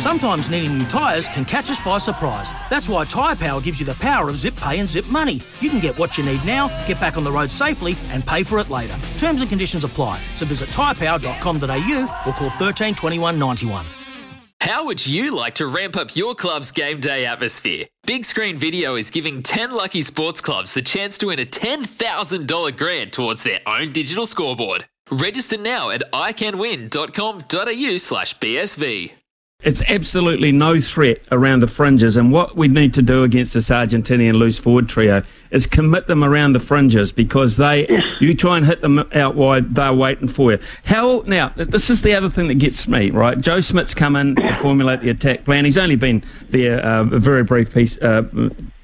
[0.00, 2.50] Sometimes needing new tyres can catch us by surprise.
[2.70, 5.42] That's why Tyre Power gives you the power of zip pay and zip money.
[5.60, 8.42] You can get what you need now, get back on the road safely, and pay
[8.42, 8.96] for it later.
[9.18, 10.18] Terms and conditions apply.
[10.36, 13.84] So visit tyrepower.com.au or call 13 21 91.
[14.62, 17.84] How would you like to ramp up your club's game day atmosphere?
[18.06, 22.76] Big Screen Video is giving 10 lucky sports clubs the chance to win a $10,000
[22.76, 24.86] grant towards their own digital scoreboard.
[25.10, 29.19] Register now at iCanWin.com.au slash BSV.
[29.62, 33.68] It's absolutely no threat around the fringes, and what we need to do against this
[33.68, 38.64] Argentinian loose forward trio is commit them around the fringes because they, you try and
[38.64, 40.58] hit them out wide, they're waiting for you.
[40.84, 41.52] How now?
[41.56, 43.38] This is the other thing that gets me right.
[43.38, 45.66] Joe Schmidt's come in to formulate the attack plan.
[45.66, 48.22] He's only been there uh, a very brief piece uh,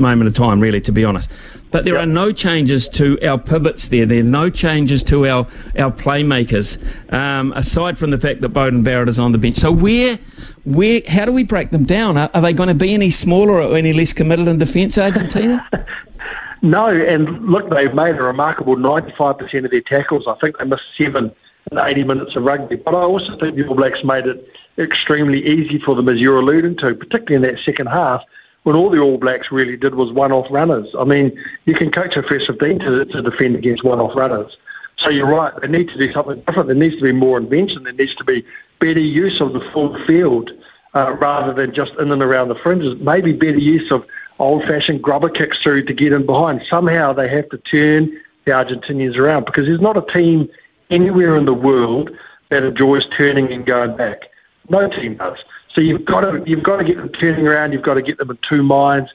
[0.00, 1.30] moment of time, really, to be honest.
[1.70, 2.02] But there yep.
[2.02, 4.04] are no changes to our pivots there.
[4.06, 5.46] There are no changes to our,
[5.78, 6.78] our playmakers,
[7.12, 9.56] um, aside from the fact that Beauden Barrett is on the bench.
[9.56, 10.18] So where,
[10.64, 12.16] where, how do we break them down?
[12.16, 15.68] Are, are they going to be any smaller or any less committed in defence, Argentina?
[16.62, 20.26] no, and look, they've made a remarkable 95% of their tackles.
[20.26, 21.30] I think they missed seven
[21.70, 22.76] in 80 minutes of rugby.
[22.76, 26.40] But I also think the All Blacks made it extremely easy for them, as you're
[26.40, 28.24] alluding to, particularly in that second half
[28.64, 30.94] when all the All Blacks really did was one-off runners.
[30.98, 34.58] I mean, you can coach a first 15 to, to defend against one-off runners.
[34.96, 36.66] So you're right, they need to do something different.
[36.66, 37.84] There needs to be more invention.
[37.84, 38.44] There needs to be
[38.80, 40.52] better use of the full field
[40.94, 43.00] uh, rather than just in and around the fringes.
[43.00, 44.06] Maybe better use of
[44.38, 46.64] old-fashioned grubber kicks through to get in behind.
[46.66, 48.06] Somehow they have to turn
[48.44, 50.48] the Argentinians around because there's not a team
[50.90, 52.10] anywhere in the world
[52.50, 54.30] that enjoys turning and going back.
[54.70, 55.44] No team does.
[55.68, 57.72] So you've got to you've got to get them turning around.
[57.72, 59.12] You've got to get them in two minds.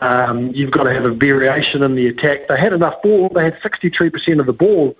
[0.00, 2.48] Um, you've got to have a variation in the attack.
[2.48, 3.28] They had enough ball.
[3.28, 4.96] They had 63% of the ball,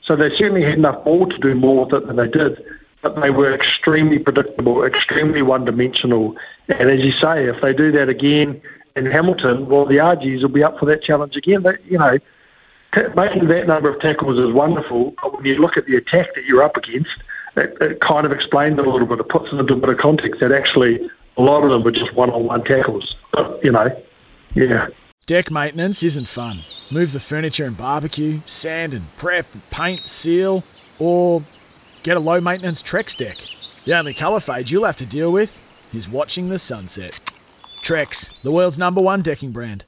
[0.00, 2.64] so they certainly had enough ball to do more with it than they did.
[3.02, 6.36] But they were extremely predictable, extremely one-dimensional.
[6.68, 8.60] And as you say, if they do that again
[8.94, 11.62] in Hamilton, well, the Argies will be up for that challenge again.
[11.62, 12.18] They, you know,
[12.94, 16.34] t- making that number of tackles is wonderful, but when you look at the attack
[16.34, 17.16] that you're up against
[17.56, 19.18] it, it kind of explained it a little bit.
[19.18, 21.90] It puts it into a bit of context that actually a lot of them were
[21.90, 23.16] just one-on-one tackles.
[23.32, 24.02] But, you know,
[24.54, 24.88] yeah.
[25.26, 26.60] Deck maintenance isn't fun.
[26.90, 30.62] Move the furniture and barbecue, sand and prep, paint, seal,
[30.98, 31.42] or
[32.02, 33.38] get a low maintenance Trex deck.
[33.84, 35.62] The only colour fade you'll have to deal with
[35.92, 37.20] is watching the sunset.
[37.82, 39.84] Trex, the world's number one decking brand.